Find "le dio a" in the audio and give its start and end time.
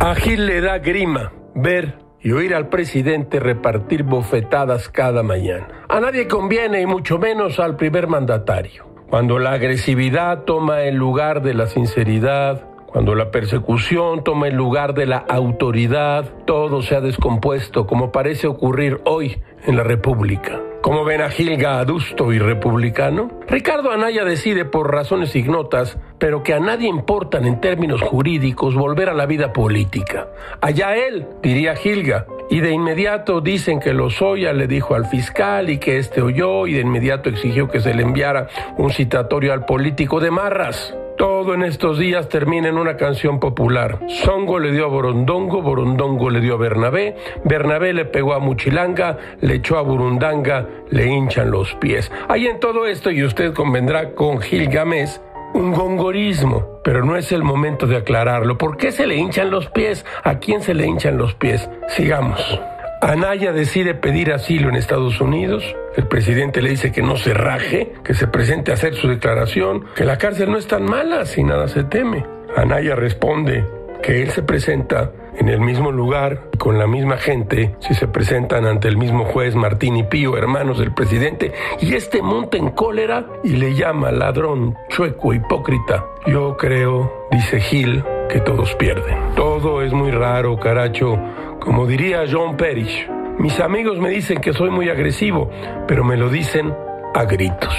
44.60-44.88, 46.30-46.58